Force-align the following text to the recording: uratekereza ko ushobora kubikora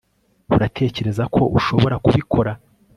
uratekereza 0.55 1.23
ko 1.35 1.41
ushobora 1.57 1.95
kubikora 2.05 2.51